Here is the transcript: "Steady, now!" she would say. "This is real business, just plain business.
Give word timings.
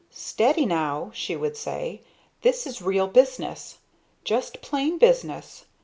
"Steady, 0.09 0.65
now!" 0.65 1.11
she 1.13 1.35
would 1.35 1.55
say. 1.55 2.01
"This 2.41 2.65
is 2.65 2.81
real 2.81 3.05
business, 3.05 3.77
just 4.23 4.59
plain 4.59 4.97
business. 4.97 5.65